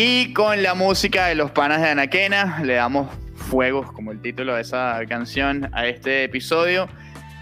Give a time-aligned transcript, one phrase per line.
[0.00, 4.54] Y con la música de los panas de Anaquena, le damos fuegos, como el título
[4.54, 6.88] de esa canción, a este episodio.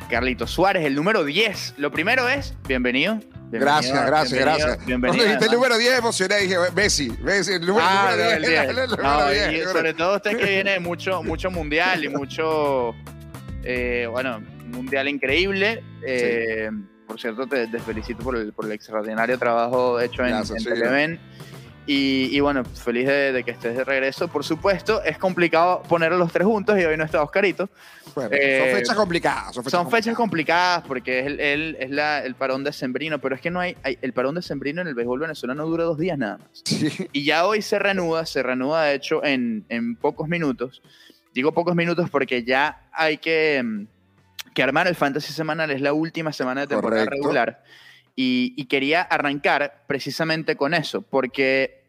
[0.08, 1.74] Carlito Suárez, el número 10.
[1.76, 3.20] Lo primero es, bienvenido.
[3.50, 4.86] Gracias, gracias, gracias.
[4.86, 5.18] Bienvenido.
[5.18, 8.50] Cuando dijiste el número 10 emocioné dije, Messi, Messi, el número, Ah, número el 10.
[8.50, 8.60] 10.
[8.70, 12.08] el número No, 10, y sobre todo usted que viene de mucho, mucho mundial y
[12.08, 12.94] mucho,
[13.64, 15.82] eh, bueno, mundial increíble.
[16.06, 16.70] Eh,
[17.06, 20.58] Por cierto, te, te felicito por el, por el extraordinario trabajo hecho en, Gracias, en
[20.60, 20.68] sí.
[20.70, 21.20] Televen.
[21.88, 24.26] Y, y bueno, feliz de, de que estés de regreso.
[24.26, 27.68] Por supuesto, es complicado poner a los tres juntos y hoy no está Oscarito.
[28.14, 29.54] Bueno, Eh, son fechas complicadas.
[29.54, 30.16] Son fechas, Son fechas complicadas.
[30.16, 33.60] complicadas porque es, el, el- es la- el parón de sembrino, pero es que no
[33.60, 36.48] hay, hay- el parón de sembrino en el béisbol venezolano dura dos días nada más.
[36.64, 40.82] Sí, Y ya hoy se reanuda, se reanuda de hecho en, en pocos minutos.
[41.34, 43.86] Digo pocos minutos porque ya hay que, mm,
[44.54, 47.22] que armar el fantasy semanal, es la última semana de temporada Correcto.
[47.22, 47.62] regular.
[48.16, 51.82] Y, y quería arrancar precisamente con eso, porque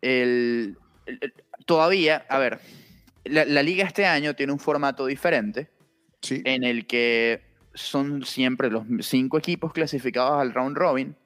[0.00, 0.76] el,
[1.06, 1.34] el-
[1.66, 2.60] todavía, a ver,
[3.24, 5.70] la, la liga este año tiene un formato diferente
[6.22, 6.40] sí.
[6.44, 7.42] en el que
[7.74, 11.16] son siempre los cinco equipos clasificados al round robin,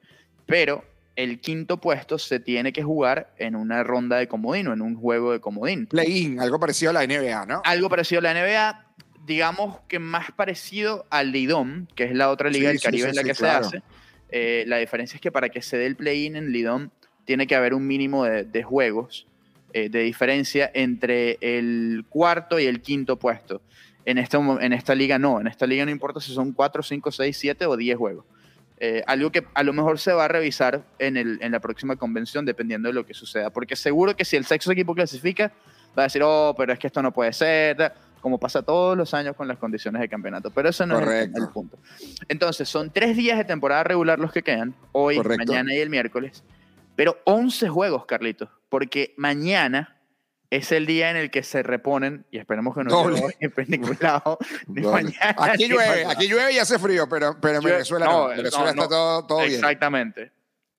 [0.47, 0.83] pero
[1.15, 4.95] el quinto puesto se tiene que jugar en una ronda de comodín o en un
[4.95, 5.85] juego de comodín.
[5.85, 7.61] Play-in, algo parecido a la NBA, ¿no?
[7.65, 8.85] Algo parecido a la NBA,
[9.29, 13.03] digamos que más parecido al Lidom, que es la otra liga Sí, del sí, Caribe
[13.03, 13.69] sí, en la sí, que claro.
[13.69, 13.85] se hace.
[14.31, 16.89] Eh, la diferencia es que para que se dé el play-in en Lidom
[17.25, 19.27] tiene que haber un mínimo de, de juegos
[19.71, 23.61] eh, de diferencia entre el cuarto y el quinto puesto.
[24.03, 27.11] En esta, en esta liga no, en esta liga no importa si son 4, 5,
[27.11, 28.25] 6, 7 o 10 juegos.
[28.79, 31.97] Eh, algo que a lo mejor se va a revisar en, el, en la próxima
[31.97, 35.51] convención dependiendo de lo que suceda, porque seguro que si el sexto equipo clasifica,
[35.95, 39.13] va a decir, oh, pero es que esto no puede ser, como pasa todos los
[39.13, 41.41] años con las condiciones de campeonato, pero eso no es el- Correcto.
[41.43, 41.77] el punto.
[42.27, 45.45] Entonces, son tres días de temporada regular los que quedan, hoy, Correcto.
[45.45, 46.43] mañana y el miércoles,
[46.95, 49.95] pero 11 juegos, Carlitos, porque mañana
[50.51, 53.97] es el día en el que se reponen, y esperemos que no llueva en ningún
[54.01, 54.37] lado,
[54.67, 55.35] ni mañana.
[55.37, 58.31] aquí llueve, aquí llueve y hace frío, pero, pero en Venezuela no, no.
[58.31, 59.53] En Venezuela no, está todo, todo bien.
[59.53, 60.31] Exactamente.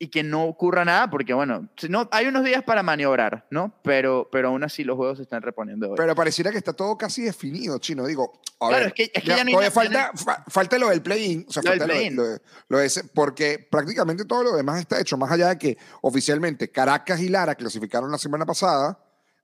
[0.02, 3.74] Y que no ocurra nada, porque bueno, no, hay unos días para maniobrar, ¿no?
[3.84, 5.94] Pero, pero aún así los juegos se están reponiendo hoy.
[5.98, 8.06] Pero pareciera que está todo casi definido, chino.
[8.06, 10.78] Digo, a Claro, ver, es que- es que ya- ya todavía ya falta, fa- falta
[10.78, 11.44] lo del play-in.
[11.46, 12.16] O sea, Lo del falta play-in.
[12.16, 15.18] lo, de- lo de ese- porque prácticamente todo lo demás está hecho.
[15.18, 18.98] Más allá de que oficialmente Caracas y Lara clasificaron la semana pasada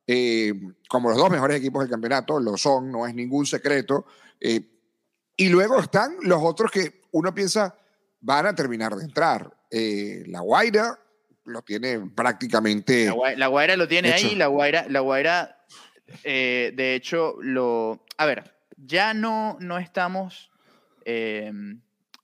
[0.06, 0.55] eh,
[0.88, 4.06] como los dos mejores equipos del campeonato, lo son, no es ningún secreto.
[4.41, 4.71] eh,
[5.37, 7.75] y luego están los otros que uno piensa
[8.26, 9.56] van a terminar de entrar.
[9.70, 10.98] Eh, la Guaira
[11.44, 13.06] lo tiene prácticamente.
[13.06, 14.26] La, Guai- la Guaira lo tiene Hecho.
[14.28, 15.64] ahí, la Guaira, la Guaira
[16.25, 18.04] eh, de hecho, lo...
[18.19, 20.50] A ver, ya no, no estamos...
[21.04, 21.53] eh,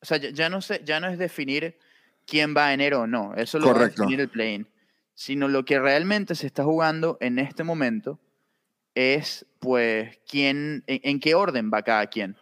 [0.00, 1.78] o sea, ya, no sé, ya no es definir
[2.26, 4.02] quién va a enero o no, eso lo va a Correcto.
[4.02, 4.66] definir el play-in,
[5.14, 8.19] sino lo que realmente se está jugando en este momento
[8.96, 12.36] es, pues, quién, en, en qué orden va cada quien.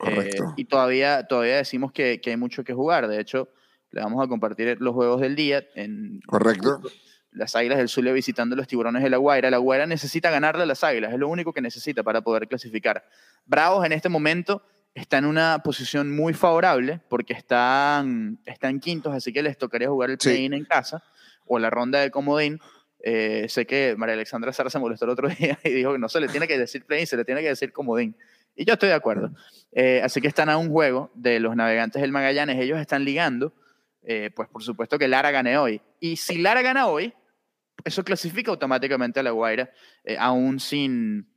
[0.00, 0.54] Eh, Correcto.
[0.56, 3.08] y todavía, todavía decimos que, que hay mucho que jugar.
[3.08, 3.48] De hecho,
[3.90, 5.64] le vamos a compartir los juegos del día.
[5.74, 6.80] En, Correcto.
[7.32, 9.50] Las Águilas del Zulia visitando los Tiburones de la Guaira.
[9.50, 11.12] La Guaira necesita ganarle a las Águilas.
[11.12, 13.04] Es lo único que necesita para poder clasificar.
[13.44, 14.62] Bravos en este momento
[14.94, 20.10] está en una posición muy favorable porque están, están quintos, así que les tocaría jugar
[20.10, 20.30] el Sí.
[20.30, 21.02] play-in en casa
[21.44, 22.58] o la ronda de comodín.
[23.00, 26.08] Eh, sé que María Alexandra Sara se molestó el otro día y dijo que no
[26.08, 28.16] se le tiene que decir play-in, se le tiene que decir comodín.
[28.58, 29.30] Y yo estoy de acuerdo.
[29.70, 32.58] Eh, así que están a un juego de los navegantes del Magallanes.
[32.58, 33.54] Ellos están ligando.
[34.02, 35.80] eh, pues por supuesto que Lara gane hoy.
[36.00, 37.12] Y si Lara gana hoy,
[37.84, 39.70] eso clasifica automáticamente a La Guaira,
[40.02, 41.28] eh, aún sin,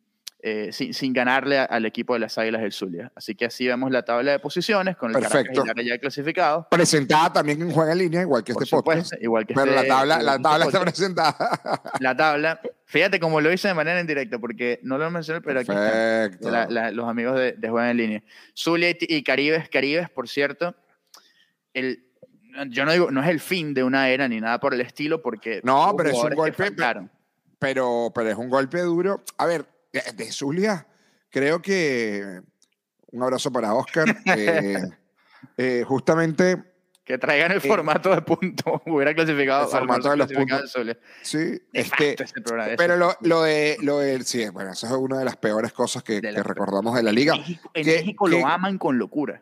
[0.44, 3.12] eh, sin, sin ganarle a- al equipo de las Águilas del Zulia.
[3.16, 5.64] Así que así vemos la tabla de posiciones con el Perfecto.
[5.84, 6.66] ya clasificados.
[6.72, 9.00] Presentada también en Juega en Línea, igual que Por este podcast.
[9.08, 10.98] supuesto, igual que Pero este- la tabla, la este tabla está podcast.
[10.98, 11.82] presentada.
[12.00, 15.70] La tabla, fíjate cómo lo hice de manera indirecta, porque no lo mencioné, pero aquí
[15.72, 15.92] está.
[15.92, 16.50] Perfecto.
[16.52, 18.24] La- la- los amigos de, de Juegan en Línea.
[18.56, 20.76] Zulia y, y Caribes, Caribes, por cierto,
[21.74, 22.04] el,
[22.70, 25.22] yo no digo, no es el fin de una era ni nada por el estilo,
[25.22, 26.72] porque No, pero es un golpe,
[27.60, 29.24] pero, pero es un golpe duro.
[29.38, 30.88] A ver, de, de Zulia,
[31.30, 32.42] creo que
[33.12, 34.16] un abrazo para Oscar.
[34.38, 34.78] eh,
[35.58, 36.64] eh, justamente,
[37.04, 38.82] Que traigan el Eh, formato de punto.
[38.88, 40.78] Hubiera clasificado el formato de los puntos.
[41.24, 45.36] sí, este, programa, pero lo, de, lo de, sí, bueno, eso es una de las
[45.38, 47.36] peores cosas que, recordamos de la liga.
[47.36, 49.42] México- en que- México que- lo aman con locura.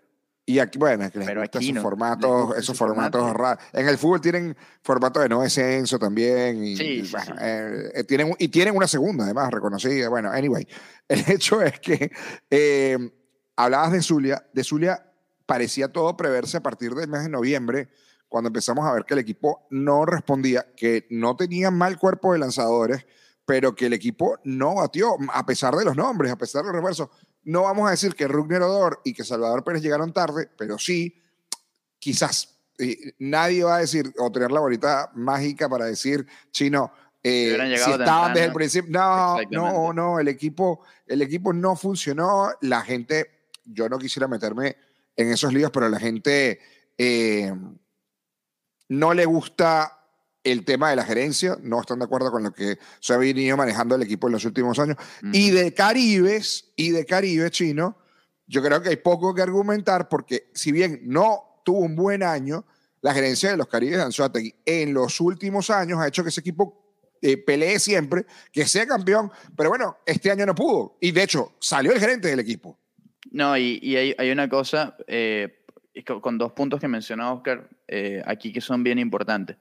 [0.50, 3.20] Y aquí, bueno, es que les Pero gusta esos no, formatos, esos formato.
[3.20, 3.64] formatos raros.
[3.72, 6.64] En el fútbol tienen formato de no descenso también.
[6.64, 7.40] Y, Sí, y, sí, bueno, sí.
[7.40, 10.10] eh, eh, tienen, y tienen una segunda, además, reconocida.
[10.10, 10.68] Bueno, anyway.
[11.08, 12.12] El hecho es que
[12.50, 12.98] eh,
[13.58, 14.44] hablabas de Zulia.
[14.52, 15.06] De Zulia
[15.46, 17.90] parecía todo preverse a partir del mes de noviembre
[18.28, 22.40] cuando empezamos a ver que el equipo no respondía, que no tenía mal cuerpo de
[22.40, 23.06] lanzadores,
[23.46, 26.76] pero que el equipo no batió, a pesar de los nombres, a pesar de los
[26.76, 27.10] reversos.
[27.44, 31.22] No vamos a decir que Rugner Odor y que Salvador Pérez llegaron tarde, pero sí,
[31.98, 32.60] quizás
[33.20, 36.92] nadie va a decir o tener la bolita mágica para decir, chino,
[37.22, 38.92] eh, si estaban desde el principio.
[38.92, 42.52] No, no, no, el equipo, el equipo no funcionó.
[42.62, 44.78] La gente, yo no quisiera meterme
[45.16, 46.60] en esos líos, pero la gente
[46.98, 47.54] eh,
[48.90, 49.99] no le gusta
[50.52, 53.58] el tema de la gerencia, no están de acuerdo con lo que se ha venido
[53.58, 54.98] manejando el equipo en los últimos años.
[55.34, 57.98] Y de Caribes, y de Caribe chino,
[58.48, 62.66] yo creo que hay poco que argumentar porque si bien no tuvo un buen año,
[63.02, 66.42] la gerencia de los Caribes de Anzuategui en los últimos años ha hecho que ese
[66.42, 66.90] equipo
[67.22, 70.98] eh, pelee siempre, que sea campeón, pero bueno, este año no pudo.
[71.02, 72.80] Y de hecho, salió el gerente del equipo.
[73.32, 75.64] No, y, hay, una cosa, eh,
[76.22, 79.58] con dos puntos que mencionó Oscar eh, aquí que son bien importantes.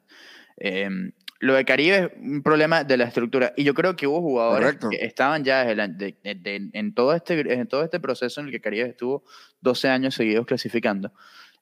[0.58, 3.52] Em, lo de Caribe es un problema de la estructura.
[3.56, 8.00] Y yo creo que hubo jugadores que estaban ya en, todo este, en todo este
[8.00, 9.24] proceso en el que Caribe estuvo
[9.60, 11.12] 12 años seguidos clasificando.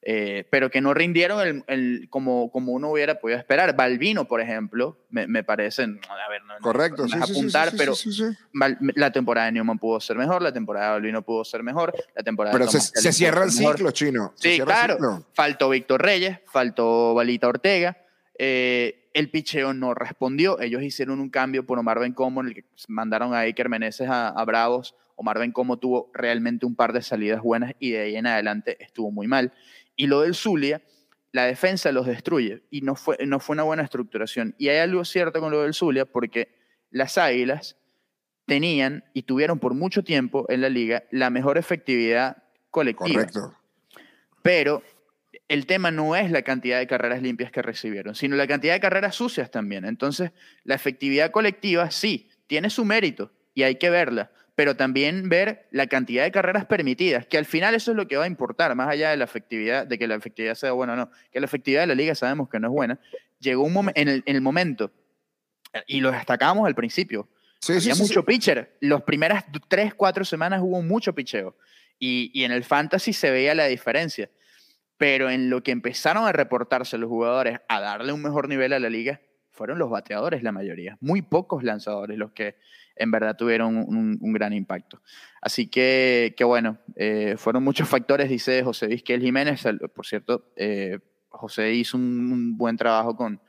[0.09, 3.75] Eh, pero que no rindieron el, como, como uno hubiera podido esperar.
[3.75, 7.93] Balvino, por ejemplo, me, me parece, a ver, no, Correcto, no, apuntar, pero
[8.95, 12.23] la temporada de Newman pudo ser mejor, la temporada de Balvino pudo ser mejor, la
[12.23, 14.33] temporada Pero se, se, cierra el ciclo, chino.
[14.35, 15.25] sí, claro.
[15.33, 17.97] Faltó Víctor Reyes, faltó Balita Ortega.
[18.39, 20.59] Eh, el picheo no respondió.
[20.59, 24.29] Ellos hicieron un cambio por Omar Bencomo, en el que mandaron a Iker Meneses a,
[24.29, 24.95] a Bravos.
[25.15, 29.11] Omar Bencomo tuvo realmente un par de salidas buenas y de ahí en adelante estuvo
[29.11, 29.51] muy mal.
[29.95, 30.81] Y lo del Zulia,
[31.31, 34.55] la defensa los destruye y no fue, no fue una buena estructuración.
[34.59, 36.55] Y hay algo cierto con lo del Zulia porque
[36.91, 37.77] las Águilas
[38.45, 43.25] tenían y tuvieron por mucho tiempo en la liga la mejor efectividad colectiva.
[43.25, 43.53] Correcto.
[44.41, 44.83] Pero
[45.47, 48.79] el tema no es la cantidad de carreras limpias que recibieron, sino la cantidad de
[48.79, 49.85] carreras sucias también.
[49.85, 50.31] Entonces,
[50.63, 55.87] la efectividad colectiva sí, tiene su mérito y hay que verla, pero también ver la
[55.87, 58.89] cantidad de carreras permitidas, que al final eso es lo que va a importar, más
[58.89, 61.81] allá de la efectividad, de que la efectividad sea buena o no, que la efectividad
[61.81, 62.99] de la liga sabemos que no es buena.
[63.39, 64.91] Llegó un momento, en el, momento,
[65.85, 67.29] y lo destacamos al principio,
[67.59, 68.75] sí, había mucho pitcher.
[68.81, 71.55] Las primeras tres, cuatro semanas hubo mucho picheo.
[71.99, 74.29] Y, y en el fantasy se veía la diferencia.
[74.97, 78.79] Pero en lo que empezaron a reportarse los jugadores a darle un mejor nivel a
[78.79, 79.21] la liga,
[79.51, 80.97] fueron los bateadores la mayoría.
[81.01, 82.55] Muy pocos lanzadores los que
[82.95, 85.01] en verdad tuvieron un, gran impacto.
[85.41, 89.63] Así que, bueno, eh, fueron muchos factores, dice José Vizquel Jiménez.
[89.93, 90.99] Por cierto, eh,
[91.29, 93.41] José hizo un, buen trabajo con,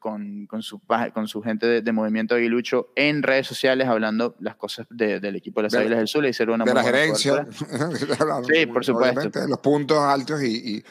[0.00, 0.80] con, con, su,
[1.14, 5.64] con su gente de, Movimiento Aguilucho en redes sociales hablando las cosas del equipo de
[5.64, 6.24] las Águilas del Sur.
[6.26, 7.46] Y una de la gerencia.
[8.52, 9.46] sí, por supuesto.
[9.46, 10.82] Los puntos altos y,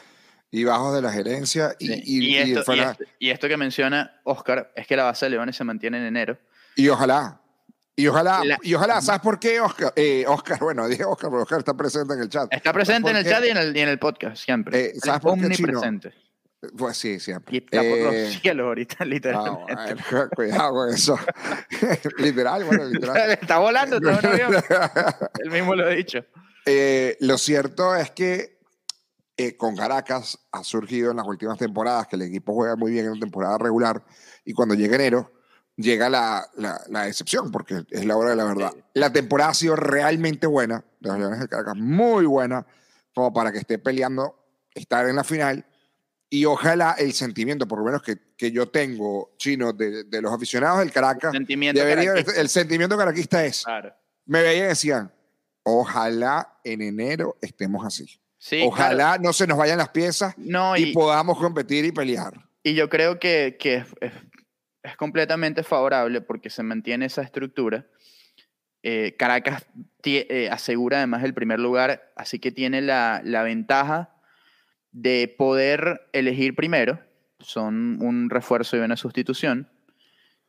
[0.50, 1.74] y, bajos de la gerencia.
[1.78, 2.72] Y, esto,
[3.18, 6.38] y, esto, que menciona Oscar es que la base de Leones se mantiene en enero.
[6.76, 7.40] Y ojalá.
[7.96, 9.92] Y ojalá, y ojalá, ¿sabes por qué, Oscar?
[9.94, 12.48] Eh, Oscar, bueno, dije Oscar, pero Oscar está presente en el chat.
[12.50, 14.86] Está presente en el chat y en el, y en el podcast, siempre.
[14.86, 15.80] Eh, ¿Sabes por qué, Chino?
[16.76, 17.56] Pues sí, siempre.
[17.56, 20.04] Y está por los eh, cielos ahorita, literalmente.
[20.36, 21.18] cuidado con eso.
[22.18, 23.30] literal, bueno, literal.
[23.30, 24.64] está volando todo el
[25.42, 26.24] Él mismo lo ha dicho.
[26.66, 28.60] Eh, lo cierto es que
[29.38, 33.06] eh, con Caracas ha surgido en las últimas temporadas que el equipo juega muy bien
[33.06, 34.04] en temporada regular
[34.44, 35.32] y cuando llega enero
[35.76, 38.72] llega la, la, la, decepción, porque es la hora de la verdad.
[38.92, 42.66] La temporada ha sido realmente buena, de los Leones de Caracas, muy buena,
[43.14, 44.36] como para que esté peleando,
[44.74, 45.64] estar en la final.
[46.32, 50.32] Y ojalá el sentimiento, por lo menos que, que yo tengo, chino, de, de, los
[50.32, 53.64] aficionados del Caracas, sentimiento el sentimiento caraquista es,
[54.26, 55.12] me veían y decían,
[55.64, 58.20] ojalá en enero estemos así.
[58.62, 60.36] ojalá no se nos vayan las piezas
[60.76, 62.34] y, podamos competir y pelear.
[62.62, 64.12] Y yo creo que, que es,
[64.84, 67.86] es completamente favorable porque se mantiene esa estructura.
[68.82, 69.66] Eh, Caracas
[70.04, 74.19] eh, asegura además el primer lugar, así que tiene la, la ventaja
[74.92, 77.00] de poder elegir primero.
[77.38, 79.68] Son un refuerzo y una sustitución.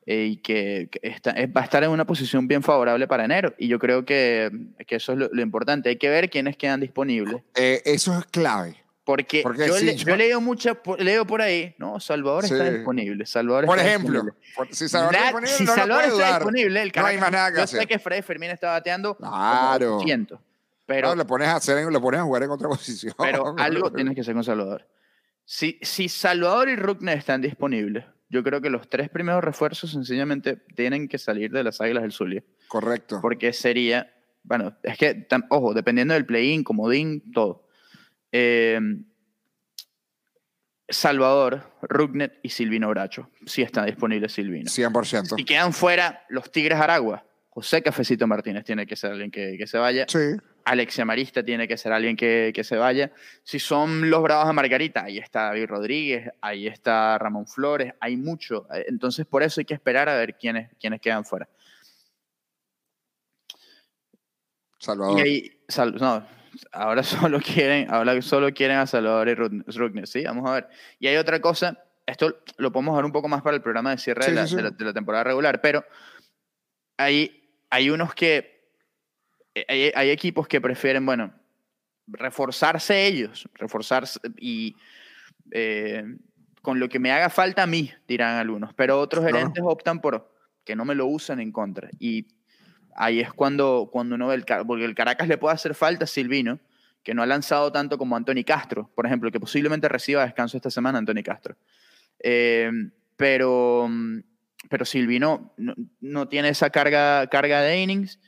[0.08, 3.54] Eh, y que, está, va a estar en una posición bien favorable para enero.
[3.58, 4.52] Y yo creo que,
[4.88, 5.90] que eso es lo, lo, importante.
[5.90, 7.44] Hay que ver quiénes quedan disponibles.
[7.56, 8.82] eso es clave.
[9.04, 12.00] Porque, yo, yo, leo mucha, leo por ahí, ¿no?
[12.00, 13.26] Salvador está disponible.
[13.26, 14.24] Salvador por ejemplo,
[14.70, 17.58] si Salvador, está disponible, si no Salvador está disponible, el no hay más nada que
[17.58, 17.80] yo hacer.
[17.82, 20.00] sé que Fred Fermín está bateando claro.
[20.02, 20.40] siento,
[20.92, 23.14] pero no, le pones a hacer, le pones a jugar en otra posición.
[23.18, 24.88] Pero algo tienes que hacer con Salvador.
[25.46, 30.58] Si, si Salvador y Ruckner están disponibles, yo creo que los tres primeros refuerzos sencillamente
[30.76, 32.44] tienen que salir de las Águilas del Zulia.
[32.68, 33.20] Correcto.
[33.22, 37.68] Porque sería, bueno, es que, ojo, dependiendo del play-in, comodín, todo.
[38.32, 38.80] Eh,
[40.88, 43.30] Salvador, Rugnet y Silvino Bracho.
[43.46, 44.70] Sí está disponible Silvino.
[44.70, 45.36] 100%.
[45.38, 49.68] Si quedan fuera los Tigres Aragua, José Cafecito Martínez tiene que ser alguien que, que
[49.68, 50.06] se vaya.
[50.08, 50.38] Sí.
[50.66, 53.12] Alexia Marista tiene que ser alguien que, que, se vaya.
[53.44, 58.18] Si son los Bravos de Margarita, ahí está David Rodríguez, ahí está Ramón Flores, hay
[58.18, 58.68] mucho.
[58.88, 61.48] Entonces, por eso hay que esperar a ver quiénes, quiénes quedan fuera.
[64.80, 65.20] Salvador.
[65.20, 66.26] Y ahí, sal, no,
[66.72, 70.68] ahora solo quieren, ahora solo quieren a Salvador y Rugner, sí, vamos a ver.
[71.00, 73.98] Y hay otra cosa, esto lo podemos ver un poco más para el programa de
[73.98, 74.56] cierre Sí, de, la, sí, sí.
[74.58, 75.86] de la- de la temporada regular, pero
[76.98, 78.51] hay, hay unos que,
[79.68, 81.34] hay, hay equipos que prefieren, bueno,
[82.08, 84.76] reforzarse ellos, reforzarse y
[85.52, 86.04] eh,
[86.62, 90.32] con lo que me haga falta a mí, dirán algunos, pero otros gerentes optan por
[90.64, 91.90] que no me lo usen en contra.
[92.00, 92.28] Y
[92.96, 96.08] ahí es cuando, cuando uno ve el porque el Caracas le puede hacer falta a
[96.08, 96.60] Silvino,
[97.04, 100.70] que no ha lanzado tanto como Anthony Castro, por ejemplo, que posiblemente reciba descanso esta
[100.70, 101.56] semana Anthony Castro.
[102.20, 102.72] Eh,
[103.18, 103.90] pero,
[104.70, 108.20] pero Silvino no, no tiene esa carga, carga de innings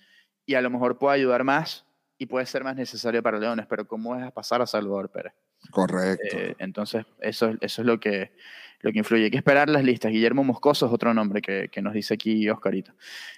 [0.45, 1.85] y a lo mejor puede ayudar más
[2.17, 5.33] y puede ser más necesario para Leones, pero ¿cómo es pasar a Salvador Pérez?
[5.71, 6.37] Correcto.
[6.37, 8.33] Eh, entonces, eso, es- eso es lo que,
[8.81, 9.25] lo que influye.
[9.25, 10.11] Hay que esperar las listas.
[10.11, 12.91] Guillermo Moscoso es otro nombre que, que nos dice aquí Oscarito.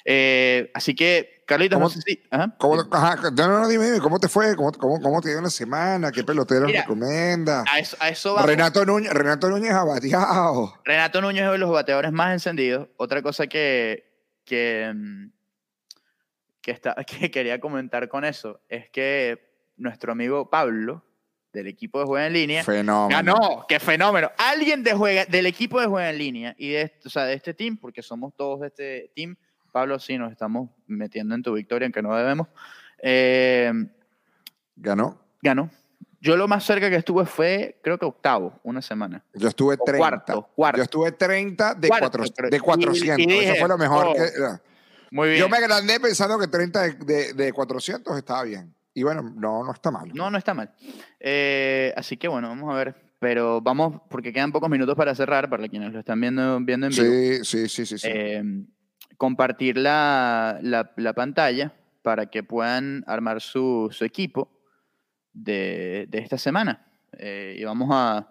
[0.03, 2.24] Eh, así que, Carlitos, no ¿Cómo- sé si...
[2.31, 2.55] ajá.
[2.57, 4.55] ¿Cómo, ajá, no, no, no, dime, dime, ¿cómo te fue?
[4.55, 6.12] ¿Cómo, cómo, cómo te dio la semana?
[6.12, 7.63] ¿Qué pelotero Mira, recomienda?
[7.71, 8.50] A eso, a eso vamos.
[8.50, 10.74] Renato Núñez, Renato Núñez ha bateado.
[10.83, 12.88] Renato Núñez es de los bateadores más encendidos.
[12.97, 14.12] Otra cosa que,
[14.43, 15.27] que, mm,
[16.65, 19.38] que, está, que quería comentar con eso es que
[19.77, 21.03] nuestro amigo Pablo,
[21.53, 23.07] del equipo de Juega en Línea, Fenómeno.
[23.10, 23.65] ganó.
[23.69, 24.31] ¡Qué fenómeno!
[24.38, 27.36] Alguien de juega, del equipo de Juega en Línea y de, este- o sea, de
[27.36, 29.36] este team, porque somos todos de este team.
[29.72, 32.48] Pablo, sí, nos estamos metiendo en tu victoria, aunque no debemos.
[33.00, 33.72] eh,
[34.75, 35.22] Ganó.
[35.41, 35.69] ganó.
[36.19, 39.24] Yo lo más cerca que estuve fue, creo que octavo, una semana.
[39.36, 39.98] Yo estuve O 30.
[40.00, 40.77] cuarto, cuarto.
[40.77, 43.19] Yo estuve 30 de, Cuarto, cuatro- de y- 400.
[43.19, 44.22] y dije, Eso fue lo mejor oh, que...
[45.12, 45.39] Muy bien.
[45.41, 48.74] Yo me agrandé pensando que 30 de, de- de 400 estaba bien.
[48.93, 50.09] Y bueno, no, no está mal.
[50.13, 50.71] No, no está mal.
[51.19, 52.95] Eh, así que bueno, vamos a ver.
[53.19, 56.91] Pero vamos, porque quedan pocos minutos para cerrar, para quienes lo están viendo, viendo en
[56.93, 57.03] vivo.
[57.05, 57.97] Sí, sí, sí, sí.
[57.97, 58.07] sí.
[58.12, 58.43] eh,
[59.17, 64.51] compartir la, la- la pantalla para que puedan armar su, su equipo
[65.33, 66.85] de, de esta semana.
[67.17, 68.29] Eh, y vamos a,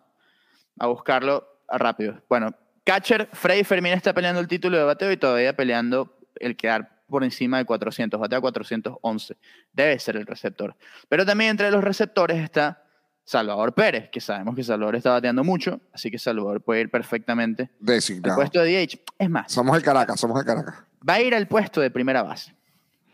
[0.79, 2.23] a buscarlo rápido.
[2.29, 2.55] Bueno,
[2.85, 7.23] catcher, Freddy Fermín está peleando el título de bateo y todavía peleando el quedar por
[7.25, 9.37] encima de 400, batea 411.
[9.73, 10.77] Debe ser el receptor.
[11.09, 12.83] Pero también entre los receptores está
[13.25, 17.65] Salvador Pérez, que sabemos que Salvador está bateando mucho, así que Salvador puede ir perfectamente
[17.81, 18.37] al Designado.
[18.37, 18.99] puesto de DH.
[19.19, 20.75] Es más, Somos el Caracas, somos el Caracas.
[21.09, 22.55] va a ir al puesto de primera base.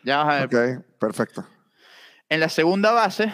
[0.02, 0.78] Ya vas a ver.
[0.78, 1.46] Ok, perfecto.
[2.28, 3.32] En la segunda base,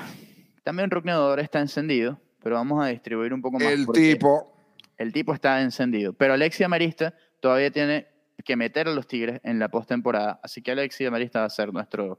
[0.64, 3.68] también Rocknedor está encendido, pero vamos a distribuir un poco más.
[3.68, 4.52] El tipo,
[4.98, 6.12] El tipo está encendido.
[6.12, 8.06] Pero Alexia Marista todavía tiene
[8.46, 10.40] que meter a los Tigres en la postemporada.
[10.42, 12.18] Así que Alexia Marista va a ser nuestro,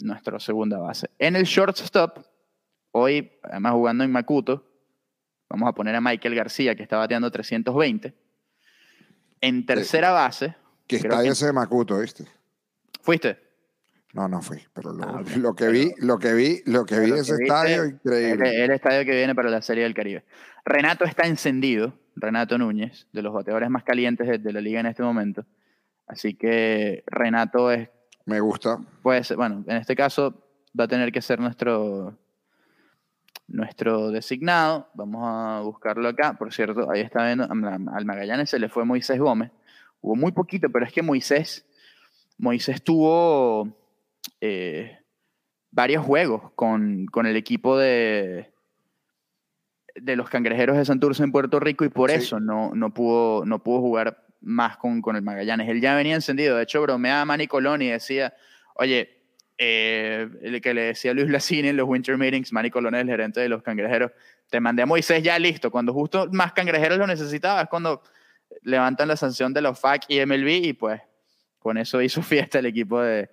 [0.00, 1.08] nuestro segunda base.
[1.18, 2.18] En el shortstop,
[2.90, 4.66] hoy, además jugando en Macuto,
[5.48, 8.12] vamos a poner a Michael García, que está bateando 320.
[9.40, 10.54] En tercera base,
[10.86, 12.24] que está que- ese Macuto, ¿viste?
[13.00, 13.38] fuiste.
[14.14, 17.06] No, no fui, pero lo, Ah, lo que vi, lo que vi, lo que vi
[17.06, 18.64] de que ese viste, estadio, El, increíble.
[18.64, 20.24] el estadio que viene para la Serie del Caribe.
[20.64, 24.86] Renato está encendido, Renato Núñez, de los bateadores más calientes de, de la liga en
[24.86, 25.44] este momento.
[26.06, 27.88] Así que Renato es,
[28.26, 28.78] Me gusta.
[29.02, 30.34] puede ser, bueno, en este caso
[30.78, 32.16] va a tener que ser nuestro,
[33.46, 34.88] nuestro designado.
[34.94, 36.34] Vamos a buscarlo acá.
[36.34, 39.50] Por cierto, ahí está viendo, al Magallanes se le fue Moisés Gómez.
[40.00, 41.66] Hubo muy poquito, pero es que Moisés,
[42.36, 43.76] Moisés tuvo
[44.40, 44.98] eh,
[45.70, 48.53] varios juegos con, con el equipo de,
[49.94, 52.16] de los cangrejeros de Santurce en Puerto Rico y por Sí.
[52.16, 55.68] eso no, no, pudo, no pudo jugar más con, con el Magallanes.
[55.68, 56.56] Él ya venía encendido.
[56.56, 58.34] De hecho, bromeaba a Manny Colón y decía,
[58.74, 59.22] oye,
[59.56, 63.08] eh, el que le decía Luis Lacini en los Winter Meetings, Manny Colón es el
[63.08, 64.10] gerente de los cangrejeros,
[64.50, 65.70] te mandé a Moisés ya listo.
[65.70, 68.02] Cuando justo más cangrejeros lo necesitaba es cuando
[68.62, 71.00] levantan la sanción de los FAC y MLB y pues
[71.60, 73.30] con eso hizo fiesta el equipo de,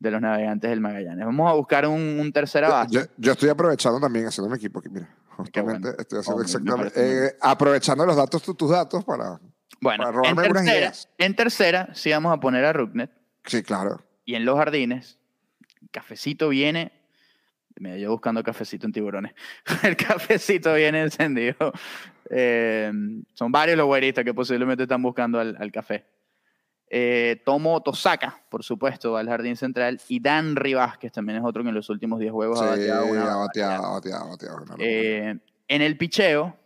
[0.00, 1.24] de los navegantes del Magallanes.
[1.24, 2.94] Vamos a buscar un, un tercera Yo, base.
[2.94, 5.08] yo- yo estoy aprovechando también haciendo mi equipo aquí, mira.
[5.40, 5.96] Justamente bueno.
[6.00, 6.94] estoy haciendo Hombre, me exactamente.
[6.94, 9.40] parece muy eh, aprovechando los datos, tu- tus datos para.
[9.80, 11.08] Bueno, para en robarme algunas tercera, ideas.
[11.18, 13.10] en tercera sí vamos a poner a Rugnet
[13.46, 14.02] Sí, claro.
[14.26, 15.18] y en los jardines,
[15.90, 16.92] Cafecito viene,
[17.78, 19.32] me yo buscando cafecito en tiburones,
[19.82, 21.72] el cafecito viene encendido.
[22.28, 22.92] Eh,
[23.34, 26.04] son varios los güeristas que posiblemente están buscando al, al café.
[26.92, 31.62] Eh, Tomo Tosaka, por supuesto, al jardín central, y Dan Rivas, que también es otro
[31.62, 34.30] que en los últimos 10 juegos Sí, ha bateado una ha bateado, ha bateado, ha
[34.30, 34.76] bateado.
[34.80, 36.56] Eh, en el picheo,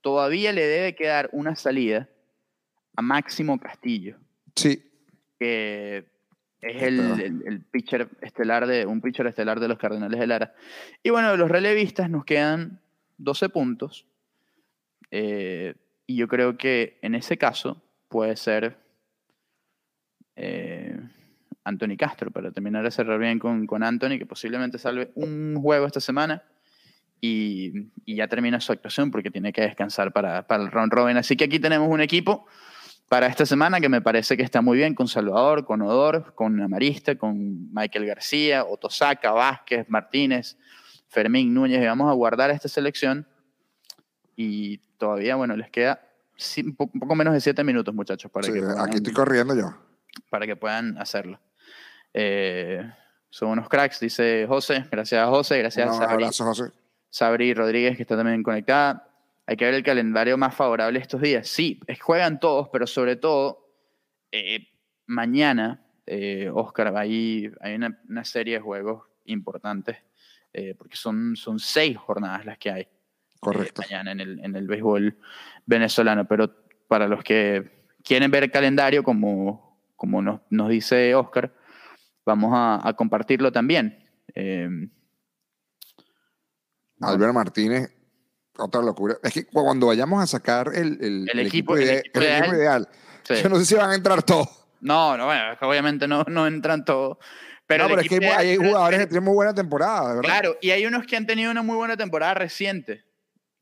[0.00, 2.08] todavía le debe quedar una salida
[2.96, 4.16] a Máximo Castillo,
[4.54, 4.82] Sí,
[5.38, 6.06] que
[6.62, 7.26] es el, Espera.
[7.26, 10.54] el- el pitcher estelar de, un pitcher estelar de los Cardenales de Lara.
[11.02, 12.80] Y bueno, de los relevistas nos quedan
[13.18, 14.06] 12 puntos.
[15.10, 15.74] eh,
[16.06, 18.78] y yo creo que en ese caso puede ser
[20.36, 20.98] eh,
[21.64, 25.86] Anthony Castro, para terminar de cerrar bien con, con Anthony, que posiblemente salve un juego
[25.86, 26.42] esta semana
[27.20, 31.16] y, y ya termina su actuación porque tiene que descansar para, para el round robin.
[31.16, 32.46] Así que aquí tenemos un equipo
[33.08, 36.60] para esta semana que me parece que está muy bien con Salvador, con Odor, con
[36.60, 40.56] Amarista, con Michael García, Otosaka, Vázquez, Martínez,
[41.08, 41.82] Fermín Núñez.
[41.82, 43.26] Y vamos a guardar esta selección
[44.36, 46.00] y todavía, bueno, les queda
[46.36, 49.12] sí, un po- un poco menos de siete minutos, muchachos, para, sí, que, aquí estoy
[49.12, 49.74] corriendo yo.
[50.30, 51.40] Para que puedan hacerlo.
[52.12, 52.82] Eh,
[53.30, 54.84] son unos cracks, dice José.
[54.90, 56.64] Gracias a José, gracias a Sabri, abrazo, José.
[57.10, 59.08] Sabri Rodríguez, que está también conectada.
[59.46, 61.46] Hay que ver el calendario más favorable estos días.
[61.48, 63.70] Sí, juegan todos, pero sobre todo
[64.32, 64.68] eh,
[65.06, 69.98] mañana, eh, Oscar, hay, hay una, una serie de juegos importantes,
[70.78, 72.88] porque son, son seis jornadas las que hay
[73.40, 73.82] Correcto.
[73.82, 75.18] mañana en el, en el béisbol
[75.66, 76.26] venezolano.
[76.26, 76.50] Pero
[76.88, 79.65] para los que quieren ver el calendario, como,
[79.96, 81.52] como nos, nos dice Oscar,
[82.24, 84.06] vamos a, a compartirlo también.
[84.34, 84.68] Eh,
[87.00, 87.90] Albert Martínez,
[88.58, 89.16] otra locura.
[89.22, 92.56] Es que cuando vayamos a sacar el, el, El equipo- ide- equipo el equipo ideal.
[92.56, 92.88] ideal,
[93.22, 93.34] sí.
[93.42, 94.48] yo no sé si van a entrar todos.
[94.80, 97.18] No, no, bueno, obviamente no, no entran todos.
[97.66, 100.22] Pero, no, pero es que equipo hay, jugadores que tienen muy buena temporada, verdad.
[100.22, 103.04] Claro, y hay unos que han tenido una muy buena temporada reciente,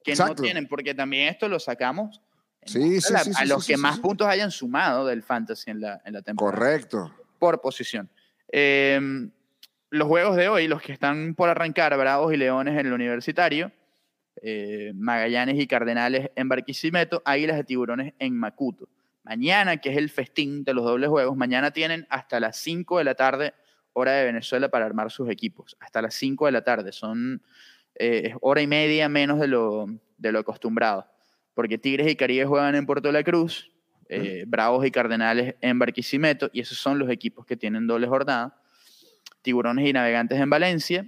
[0.03, 0.35] que Exacto.
[0.35, 2.21] no tienen, porque también esto lo sacamos
[2.67, 6.01] Sí, base sí, a, sí, los que más puntos hayan sumado del fantasy en la,
[6.05, 6.59] en la temporada.
[6.59, 7.15] Correcto.
[7.39, 8.09] Por posición.
[8.51, 9.29] Eh,
[9.95, 13.71] los juegos de hoy, los que están por arrancar, Bravos y Leones en el Universitario,
[14.43, 18.89] eh, Magallanes y Cardenales en Barquisimeto, Águilas de Tiburones en Macuto.
[19.23, 23.05] Mañana, que es el festín de los dobles juegos, mañana tienen hasta las 5 de
[23.05, 23.55] la tarde,
[23.93, 25.77] hora de Venezuela, para armar sus equipos.
[25.79, 26.91] Hasta las 5 de la tarde.
[26.91, 27.41] Son
[27.95, 29.87] eh, hora y media menos de lo,
[30.19, 31.07] de lo acostumbrado.
[31.55, 33.71] Porque Tigres y Caribe juegan en Puerto La Cruz,
[34.09, 38.61] eh, Bravos y Cardenales en Barquisimeto, y esos son los equipos que tienen doble jornada.
[39.43, 41.07] Tiburones y Navegantes en Valencia,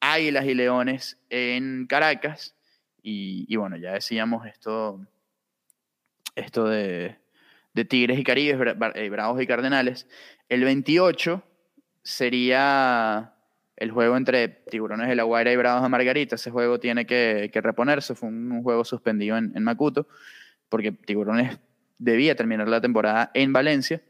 [0.00, 2.54] Águilas y Leones en Caracas,
[3.02, 5.00] y, y bueno, ya decíamos esto,
[6.36, 7.16] esto de,
[7.74, 10.06] de Tigres y Caribes, Bra- Bra- eh, Bravos y Cardenales.
[10.48, 11.42] El 28
[12.02, 13.34] sería
[13.76, 16.36] el juego entre Tiburones de la Guaira y Bravos de Margarita.
[16.36, 20.06] Ese juego tiene que, reponerse, fue un, juego suspendido en, en Macuto,
[20.68, 21.58] porque Tiburones
[21.98, 24.02] debía terminar la temporada en Valencia,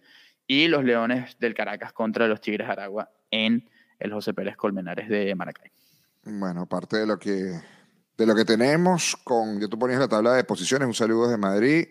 [0.47, 5.35] y los Leones del Caracas contra los Tigres Aragua en el José Pérez Colmenares de
[5.35, 5.71] Maracay.
[6.25, 7.59] Bueno, parte de lo que
[8.19, 11.39] de lo que tenemos con, ya tú ponías la tabla de posiciones, un saludo desde
[11.39, 11.87] Madrid.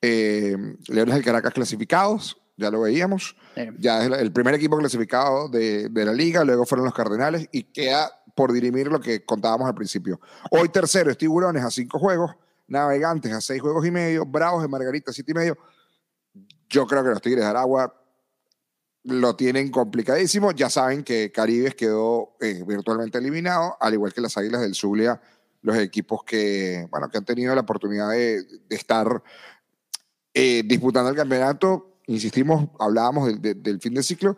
[0.00, 0.56] Eh,
[0.88, 3.34] Leones del Caracas clasificados, ya lo veíamos.
[3.78, 7.62] Ya es el- primer equipo clasificado de, de la liga, luego fueron los Cardenales y
[7.62, 10.20] queda por dirimir lo que contábamos al principio.
[10.50, 12.32] Hoy tercero es Tiburones a cinco juegos,
[12.66, 15.56] Navegantes a seis juegos y medio, Bravos de Margarita a siete y medio.
[16.68, 17.94] Yo creo que los Tigres de Aragua
[19.04, 20.52] lo tienen complicadísimo.
[20.52, 25.20] Ya saben que Caribes quedó eh, virtualmente eliminado, al igual que las Águilas del Zulia,
[25.62, 29.22] los equipos que, bueno, que han tenido la oportunidad de, de estar
[30.34, 31.97] eh, disputando el campeonato.
[32.08, 34.36] Insistimos, hablábamos del, de- del fin de ciclo.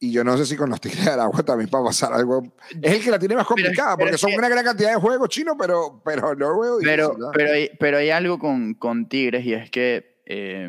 [0.00, 2.44] Y yo no sé si con los Tigres de Aragua también va a pasar algo.
[2.80, 4.64] Es el que la tiene más Pero complicada, pero porque es son que- una gran
[4.64, 8.38] cantidad de juegos chinos, pero, pero no lo veo Pero, pero, hay, pero hay algo
[8.38, 10.68] con, con Tigres y es que eh,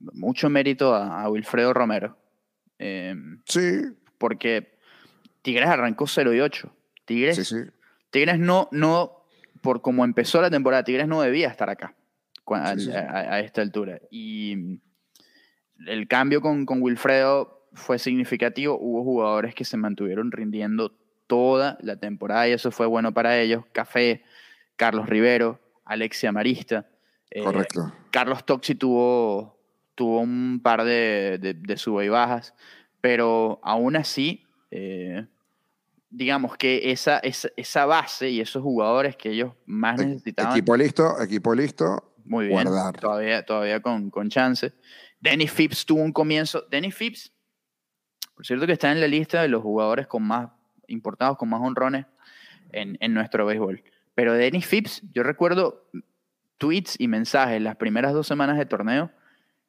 [0.00, 2.16] mucho mérito a, a Wilfredo Romero.
[2.80, 3.14] eh,
[3.46, 3.82] Sí,
[4.18, 4.78] porque
[5.42, 6.74] Tigres arrancó 0 y 8.
[7.04, 7.70] Tigres, sí, sí.
[8.10, 9.24] Tigres no, no,
[9.60, 11.94] por como empezó la temporada, Tigres no debía estar acá
[12.46, 12.90] a, sí.
[12.90, 14.00] a- a esta altura.
[14.10, 14.80] Y
[15.86, 18.78] el cambio con, con Wilfredo fue significativo.
[18.80, 20.92] Hubo jugadores que se mantuvieron rindiendo
[21.26, 23.64] toda la temporada y eso fue bueno para ellos.
[23.72, 24.22] Café,
[24.76, 26.86] Carlos Rivero, Alexia Marista.
[27.30, 27.92] eh, Correcto.
[28.10, 29.58] Carlos Toxi tuvo,
[29.94, 32.54] tuvo un par de, de, de sube y bajas,
[33.00, 35.26] pero aún así, eh,
[36.10, 41.20] digamos que esa, esa, esa base y esos jugadores que ellos más necesitaban, Equipo listo,
[41.20, 42.14] equipo listo.
[42.24, 42.98] muy bien, guardar.
[43.00, 44.72] todavía, todavía con, con chance.
[45.24, 46.66] Denny Phipps tuvo un comienzo.
[46.70, 47.32] Denny Phipps,
[48.34, 50.50] por cierto, que está en la lista de los jugadores con más
[50.86, 52.04] importados, con más honrones
[52.72, 53.82] en, en nuestro béisbol.
[54.14, 55.88] Pero Denny Phipps, yo recuerdo
[56.58, 59.10] tweets y mensajes las primeras dos semanas de torneo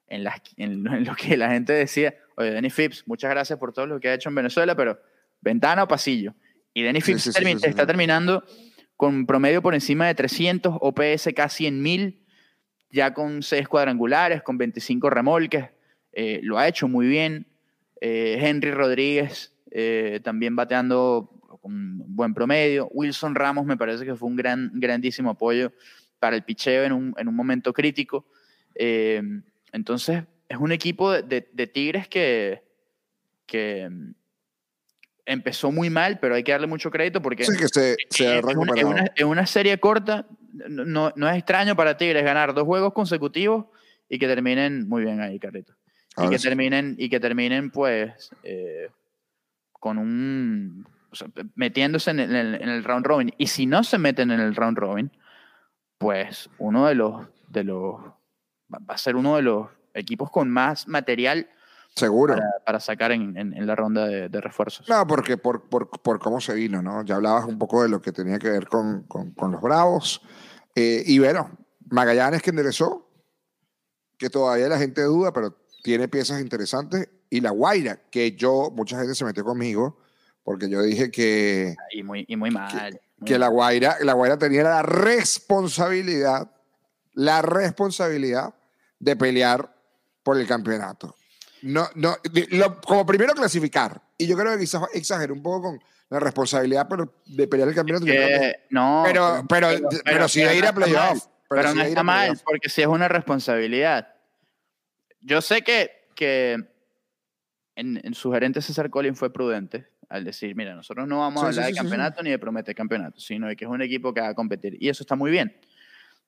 [0.08, 3.72] en, las, en, en lo que la gente decía, oye, Denny Phipps, muchas gracias por
[3.72, 5.00] todo lo que ha hecho en Venezuela, pero
[5.42, 6.34] ventana o pasillo.
[6.74, 8.44] Y Denny Sí, Phipps sí, sí, termi- sí, sí, está terminando
[8.98, 12.25] con promedio por encima de 300, OPS casi en 1000,
[12.96, 15.66] ya con 6 cuadrangulares, con 25 remolques.
[16.14, 17.46] Eh, lo ha hecho muy bien.
[18.00, 21.30] Eh, Henry Rodríguez eh, también bateando
[21.62, 22.88] con buen promedio.
[22.94, 25.74] Wilson Ramos me parece que fue un gran, grandísimo apoyo
[26.20, 28.26] para el picheo en un, en un momento crítico.
[28.76, 32.64] entonces, es un equipo de, de, Tigres que,
[33.46, 33.90] que
[35.26, 38.58] empezó muy mal, pero hay que darle mucho crédito porque sí, que se, se en,
[38.58, 40.28] una, en, una, serie corta
[40.70, 43.66] no, no, es extraño para Tigres ganar dos juegos consecutivos
[44.10, 45.74] y que terminen muy bien ahí, Carrito.
[46.18, 48.90] Y que, terminen, y que terminen, pues, eh,
[49.74, 50.88] con un.
[51.56, 53.34] metiéndose en el, en el, round robin.
[53.38, 55.12] Y si no se meten en el round robin,
[55.98, 57.28] pues uno de los.
[57.50, 58.02] De los
[58.72, 61.50] va a ser uno de los equipos con más material
[61.96, 62.36] Seguro.
[62.66, 64.90] Para, sacar en, en, la ronda de, de, refuerzos.
[64.90, 67.06] No, porque por, por, por, cómo se vino, ¿no?
[67.06, 70.22] Ya hablabas un poco de lo que tenía que ver con, con, con los Bravos.
[70.76, 71.50] Eh, y bueno,
[71.90, 73.10] Magallanes que enderezó,
[74.18, 77.08] que todavía la gente duda, pero tiene piezas interesantes.
[77.30, 79.98] Y La Guaira, que yo, mucha gente se metió conmigo,
[80.44, 81.76] porque yo dije que...
[81.92, 83.00] Y muy, y muy mal.
[83.26, 86.52] Que, La, Guaira, la Guaira tenía la responsabilidad,
[87.14, 88.54] la responsabilidad
[89.00, 89.74] de pelear
[90.24, 91.16] por el campeonato.
[91.62, 92.18] No, no,
[92.86, 94.02] como primero clasificar.
[94.18, 97.76] Y yo creo que quizás exageré un poco con la responsabilidad pero de pelear el
[97.76, 98.06] campeonato.
[98.70, 99.70] no, pero, pero,
[100.04, 101.26] pero, si de ir a playoff.
[101.50, 104.14] Pero, no está mal, porque si es una responsabilidad.
[105.22, 106.64] Yo sé que, que
[107.76, 111.66] en, su gerente César Collins fue prudente al decir, mira, nosotros no vamos a hablar
[111.66, 114.36] de campeonato ni de prometer campeonato, sino de que es un equipo que va a
[114.36, 114.78] competir.
[114.80, 115.56] Y eso está muy bien.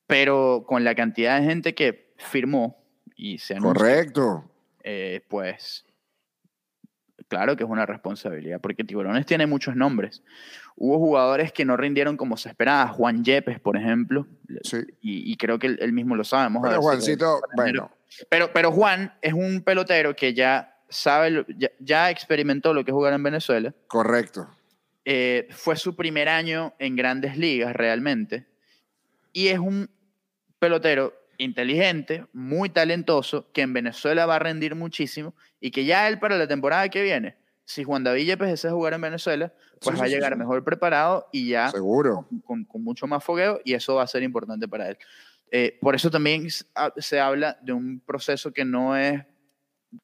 [0.07, 2.83] Pero con la cantidad de gente que firmó
[3.15, 4.51] y se anunció, Correcto
[4.89, 5.83] eh, pues
[7.27, 10.23] claro que es una responsabilidad, porque Tiburones tiene muchos nombres.
[10.77, 14.25] Hubo jugadores que no rindieron como se esperaba, Juan Yepes, por ejemplo,
[15.01, 16.63] y, creo que él, mismo lo sabemos.
[16.63, 17.91] Pero Juancito, bueno.
[18.29, 21.45] Pero, pero Juan es un pelotero que ya sabe,
[21.79, 23.73] ya, experimentó lo que es jugar en Venezuela.
[23.87, 24.47] Correcto.
[25.03, 28.47] Eh, fue su primer año en grandes ligas realmente,
[29.33, 29.89] y es un
[30.59, 36.19] pelotero inteligente, muy talentoso, que en Venezuela va a rendir muchísimo y que ya él
[36.19, 40.05] para la temporada que viene, si Juan David Yepes desea jugar en Venezuela, pues va
[40.05, 42.27] a llegar mejor preparado y ya Seguro.
[42.45, 44.97] Con, mucho más fogueo y eso va a ser importante para él.
[45.51, 46.47] Eh, por eso también
[46.97, 49.21] se habla de un proceso que no es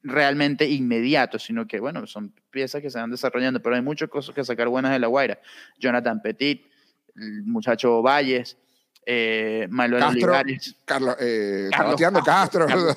[0.01, 4.33] realmente inmediato, sino que, bueno, son piezas que se van desarrollando, pero hay muchas cosas
[4.35, 5.39] que sacar buenas de la Guaira.
[5.79, 6.65] Jonathan Petit,
[7.15, 8.57] el muchacho Valles,
[9.05, 10.33] eh, Manuel Castro,
[10.85, 12.67] Carlos, eh, Carlos, Castro.
[12.67, 12.95] Carlos,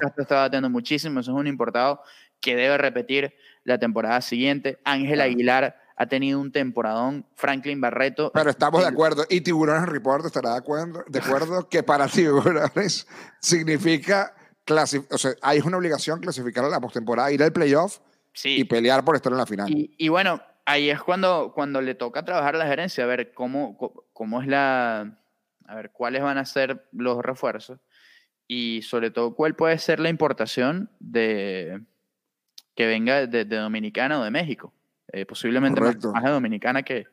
[0.00, 2.02] Castro, está batiendo muchísimo, eso es un importado
[2.40, 3.34] que debe repetir
[3.64, 4.78] la temporada siguiente.
[4.84, 8.30] Ángel Aguilar ha tenido un temporadón, Franklin Barreto.
[8.34, 13.06] Pero estamos de acuerdo, y Tiburones Report estará de acuerdo, de acuerdo que para Tiburones
[13.40, 14.34] significa,
[14.68, 17.98] o sea, hay una obligación clasificar a la postemporada, ir al playoff
[18.44, 19.68] y pelear por estar en la final.
[19.70, 23.76] y bueno, ahí es cuando, cuando le toca trabajar a la gerencia, a ver cómo,
[24.12, 25.18] cómo es la,
[25.66, 27.80] a ver cuáles van a ser los refuerzos
[28.46, 31.80] y sobre todo cuál puede ser la importación de
[32.74, 34.72] que venga de, Dominicana o de México.
[35.12, 37.06] Eh, posiblemente más, de Dominicana que,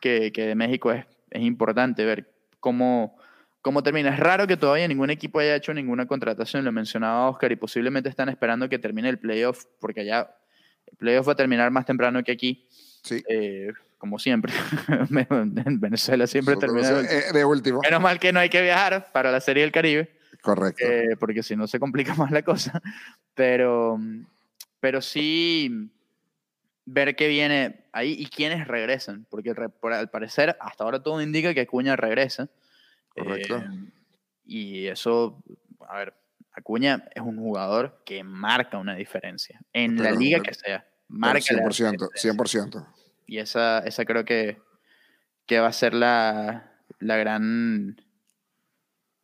[0.00, 3.16] que, que, de México es, es importante ver cómo,
[3.60, 4.10] cómo termina.
[4.10, 8.08] Es raro que todavía ningún equipo haya hecho ninguna contratación, lo mencionaba Oscar, y posiblemente
[8.08, 10.34] están esperando que termine el playoff, porque allá
[10.86, 12.68] el playoff va a terminar más temprano que aquí.
[13.02, 13.22] Sí.
[13.28, 14.52] Eh, como siempre.
[15.10, 17.80] en Venezuela siempre termina eh, de último.
[17.82, 20.10] Menos mal que no hay que viajar para la Serie del Caribe.
[20.40, 20.84] Correcto.
[20.84, 22.80] Eh, porque si no se complica más la cosa.
[23.34, 24.00] Pero,
[24.80, 25.90] pero sí
[26.86, 29.26] ver qué viene ahí y quiénes regresan.
[29.28, 32.48] Porque al parecer, hasta ahora todo indica que Acuña regresa.
[33.10, 33.62] Correcto.
[34.46, 35.42] y eso,
[35.86, 36.14] a ver,
[36.52, 40.86] Acuña es un jugador que marca una diferencia en la liga que sea.
[41.10, 42.86] Marca 100%, 100%.
[43.26, 44.58] Y esa, esa creo que,
[45.46, 48.00] que va a ser la, la gran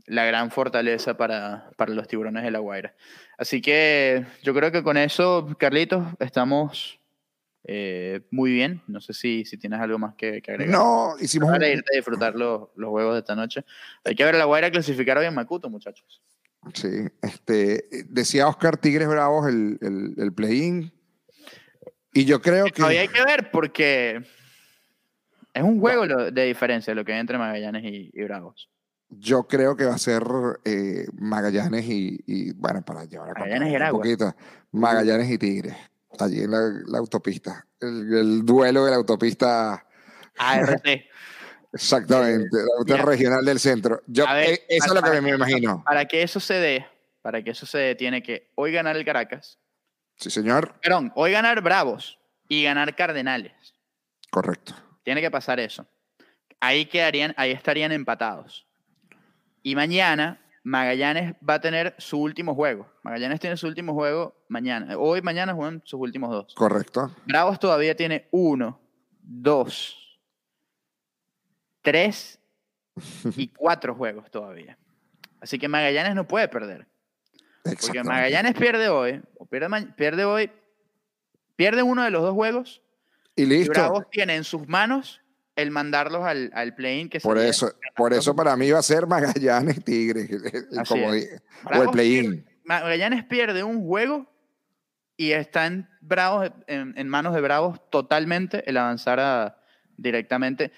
[0.06, 2.94] la gran fortaleza para, para, los tiburones de la Guaira.
[3.38, 7.00] Así que yo creo que con eso, Carlitos, estamos
[7.64, 8.82] eh, muy bien.
[8.86, 10.68] No sé si, si tienes algo más que, agregar.
[10.68, 11.50] No, hicimos.
[11.50, 13.64] Para irte a disfrutar los, los juegos de esta noche.
[14.04, 16.22] Hay que ver a la Guaira clasificar hoy en Macuto, muchachos.
[16.72, 16.88] Sí,
[17.22, 20.92] este, decía Oscar Tigres Bravos el, el, el play-in.
[22.16, 22.72] Y yo creo que.
[22.72, 24.22] Todavía hay que ver porque
[25.52, 28.70] es un juego de diferencia lo que hay entre Magallanes y, Bravos.
[29.10, 30.22] Yo creo que va a ser
[30.64, 34.34] eh, Magallanes y, bueno, para llevar a Magallanes y un poquito,
[34.72, 35.76] Magallanes y Tigres,
[36.18, 37.66] allí en la, autopista.
[37.78, 39.86] El, duelo de la autopista.
[40.38, 40.86] ART.
[41.72, 43.04] Exactamente, la mira.
[43.04, 44.02] regional del centro.
[44.06, 45.84] Yo, ver, eh, eso es lo que me eso- imagino.
[45.84, 46.86] Para que eso se dé,
[47.20, 49.58] para que eso se dé, tiene que hoy ganar el Caracas,
[50.16, 50.74] Sí, señor.
[50.80, 53.52] perdón, hoy ganar Bravos y ganar Cardenales.
[54.30, 54.74] Correcto.
[55.02, 55.86] Tiene que pasar eso.
[56.60, 58.66] Ahí quedarían, ahí estarían empatados.
[59.62, 62.90] Y mañana Magallanes va a tener su último juego.
[63.02, 64.96] Magallanes tiene su último juego mañana.
[64.98, 66.54] Hoy, mañana juegan sus últimos dos.
[66.54, 67.14] Correcto.
[67.24, 68.80] Bravos todavía tiene uno,
[69.20, 70.18] dos,
[71.82, 72.40] tres
[73.36, 74.76] y cuatro juegos todavía.
[75.40, 76.88] Así que Magallanes no puede perder.
[77.80, 78.02] Porque.
[78.04, 80.50] Magallanes pierde hoy, o pierde, hoy,
[81.56, 82.82] pierde uno de los dos juegos
[83.34, 83.72] Y y listo.
[83.72, 85.20] Bravos tiene en sus manos
[85.56, 89.06] el mandarlos al, al play-in que Por eso, por eso para mí va a ser
[89.06, 90.28] Magallanes Tigres.
[90.88, 91.30] Como es.
[91.30, 91.36] di-
[91.78, 92.46] o el play-in.
[92.64, 94.26] Magallanes pierde un juego
[95.16, 99.58] y está en, Bravos, en, en manos de Bravos totalmente el avanzar a-
[99.96, 100.72] directamente.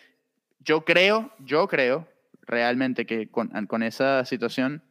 [0.61, 2.07] Yo creo, yo creo
[2.43, 4.83] realmente que con, con esa situación,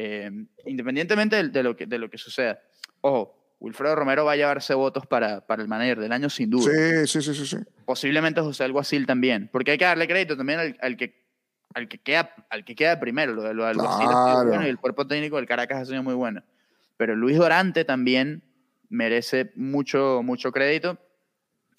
[0.00, 0.30] eh,
[0.66, 2.60] independientemente de, de lo que, de lo que suceda,
[3.00, 6.70] ojo, Wilfredo Romero va a llevarse votos para, para el manager del año sin duda.
[6.72, 7.56] Sí, sí, sí, sí, sí.
[7.84, 11.26] Posiblemente José Alguacil también, porque hay que darle crédito también al, al que
[11.74, 14.48] al que queda al que queda primero, lo de lo de Alguacil Claro.
[14.48, 16.42] bueno y el cuerpo técnico del Caracas ha sido muy bueno.
[16.96, 18.42] Pero Luis Dorante también
[18.88, 20.96] merece mucho mucho crédito.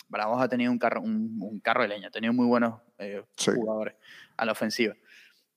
[0.10, 3.24] Bravos ha tenido un carro un, un carro de leña, ha tenido muy buenos eh,
[3.38, 3.52] Sí.
[3.56, 3.96] jugadores
[4.36, 4.96] a la ofensiva.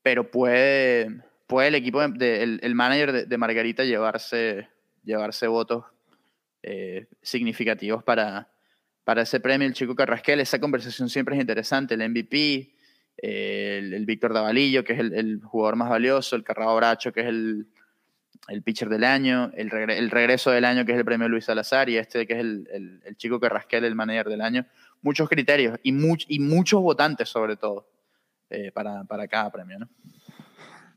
[0.01, 1.21] Pero puede
[1.53, 4.67] puede el equipo de, de- el, el manager de, de Margarita llevarse
[5.03, 5.85] llevarse votos
[6.61, 8.49] eh, significativos para,
[9.03, 10.39] para ese premio, el chico Carrasquel.
[10.39, 11.93] Esa conversación siempre es interesante.
[11.95, 12.73] El MVP,
[13.17, 17.11] eh, el, el Víctor Davalillo, que es el, el jugador más valioso, el Carrao Bracho,
[17.11, 17.67] que es el,
[18.47, 21.45] el pitcher del año, el, regre- el regreso del año, que es el premio Luis
[21.45, 24.65] Salazar, y este, que es el chico Carrasquel, el manager del año.
[25.01, 27.89] Muchos criterios y, much- y muchos votantes, sobre todo,
[28.49, 29.79] eh, para, para cada premio.
[29.79, 29.89] ¿no?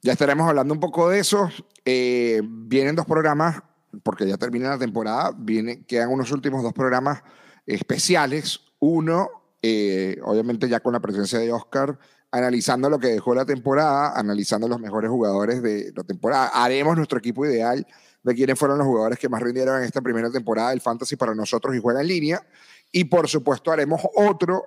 [0.02, 1.50] Ya estaremos hablando un poco de eso.
[1.84, 3.62] Eh, vienen dos programas,
[4.02, 5.34] porque ya termina la temporada.
[5.36, 7.22] Viene, quedan unos últimos dos programas
[7.66, 8.60] especiales.
[8.78, 9.28] Uno,
[9.62, 11.98] eh, obviamente ya con la presencia de Oscar,
[12.30, 16.48] analizando lo que dejó la temporada, analizando los mejores jugadores de la temporada.
[16.48, 17.86] Haremos nuestro equipo ideal
[18.22, 21.34] de quiénes fueron los jugadores que más rindieron en esta primera temporada del Fantasy para
[21.34, 22.46] nosotros y juega en línea.
[22.92, 24.64] Y por supuesto haremos otro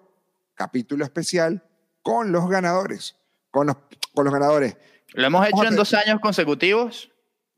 [0.56, 1.64] capítulo especial
[2.02, 3.16] con los ganadores.
[3.52, 4.78] Con los ganadores.
[5.14, 7.12] Lo hemos hecho en dos años consecutivos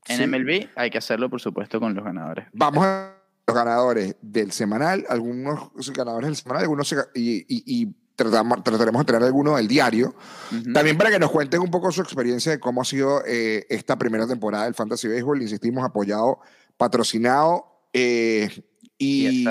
[0.07, 0.23] en Sí.
[0.23, 0.69] MLB.
[0.75, 2.47] Hay que hacerlo, por supuesto, con los ganadores.
[2.53, 3.13] Vamos a
[3.47, 9.01] los ganadores del semanal, algunos ganadores del semanal, algunos se- y, y- y tratamos- trataremos
[9.01, 10.15] de tener alguno del diario.
[10.51, 10.73] Ujú.
[10.73, 13.97] También para que nos cuenten un poco su experiencia de cómo ha sido eh, esta
[13.97, 15.41] primera temporada del Fantasy Baseball.
[15.41, 16.39] Insistimos, apoyado,
[16.77, 18.49] patrocinado eh,
[18.97, 19.45] y, Y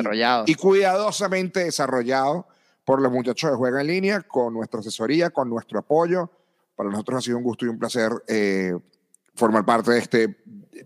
[0.47, 2.47] y cuidadosamente desarrollado
[2.85, 6.31] por los muchachos de Juega en Línea, con nuestra asesoría, con nuestro apoyo.
[6.81, 8.73] Para nosotros ha sido un gusto y un placer eh,
[9.35, 10.35] formar parte de este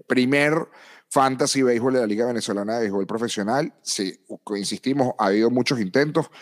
[0.09, 0.69] primer
[1.09, 3.73] Fantasy Béisbol de la Liga Venezolana de Béisbol Profesional.
[3.81, 4.21] Sí,
[4.57, 6.33] insistimos, ha habido muchos intentos,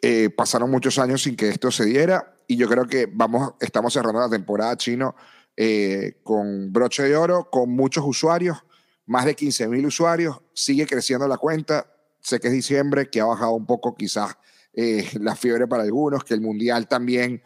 [0.00, 3.92] eh, pasaron muchos años sin que esto se diera y yo creo que vamos, estamos
[3.92, 5.14] cerrando la temporada chino
[5.56, 8.64] eh, con broche de oro, con muchos usuarios,
[9.06, 11.86] más de 15 mil usuarios, sigue creciendo la cuenta,
[12.18, 14.36] sé que es diciembre, que ha bajado un poco quizás
[14.74, 17.44] la fiebre para algunos, que el Mundial también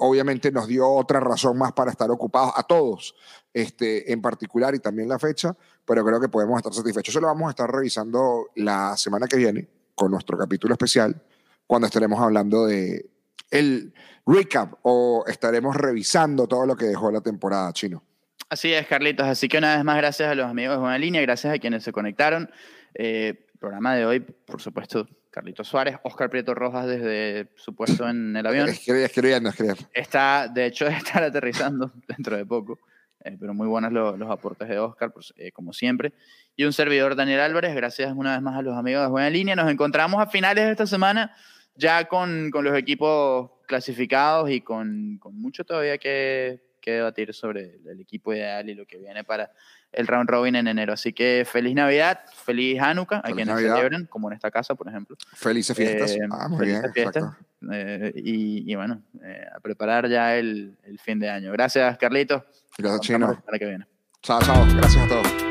[0.00, 3.14] obviamente nos dio otra razón más para estar ocupados a todos,
[3.52, 7.12] este, en particular y también la fecha, pero creo que podemos estar satisfechos.
[7.12, 11.20] Eso lo vamos a estar revisando la semana que viene con nuestro capítulo especial,
[11.66, 13.10] cuando estaremos hablando de
[13.50, 13.92] el
[14.26, 18.02] recap o estaremos revisando todo lo que dejó la temporada chino.
[18.48, 19.26] Así es, Carlitos.
[19.26, 21.82] Así que una vez más, gracias a los amigos de Buena Línea, gracias a quienes
[21.82, 22.50] se conectaron.
[22.94, 25.06] Eh, programa de hoy, por supuesto,
[25.38, 28.68] Carlitos Suárez, Oscar Prieto Rojas desde su puesto en el avión.
[28.68, 29.82] Escribiendo, escribiendo, escribiendo.
[29.94, 32.80] Está, de hecho, estar aterrizando dentro de poco.
[33.24, 36.12] Eh, pero muy buenos lo- los aportes de Oscar, pues, eh, como siempre.
[36.56, 37.72] Y un servidor, Daniel Álvarez.
[37.76, 39.54] Gracias una vez más a los amigos de Buena Línea.
[39.54, 41.32] Nos encontramos a finales de esta semana
[41.76, 47.80] ya con, con los equipos clasificados y con, con mucho todavía que, que debatir sobre
[47.84, 49.52] el, equipo ideal y lo que viene para
[49.92, 50.94] el round robin en enero.
[50.94, 53.76] Así que feliz Navidad, feliz Hanukkah a quienes Navidad.
[53.76, 55.16] celebran, como en esta casa, por ejemplo.
[55.34, 56.12] Felices fiestas.
[56.12, 56.92] Eh, ah, muy felices bien.
[56.94, 57.36] fiestas.
[57.72, 61.52] Eh, y, y bueno, eh, a preparar ya el, el fin de año.
[61.52, 62.42] Gracias, Carlitos.
[62.78, 63.34] Gracias, Chino.
[63.34, 63.86] semana que viene.
[64.22, 64.66] Chao, chao.
[64.76, 65.47] Gracias a todos.